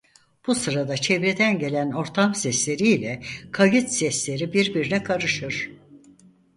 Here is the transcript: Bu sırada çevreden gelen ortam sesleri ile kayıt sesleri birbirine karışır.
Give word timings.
Bu 0.47 0.55
sırada 0.55 0.97
çevreden 0.97 1.59
gelen 1.59 1.91
ortam 1.91 2.35
sesleri 2.35 2.87
ile 2.87 3.21
kayıt 3.51 3.89
sesleri 3.89 4.53
birbirine 4.53 5.03
karışır. 5.03 5.71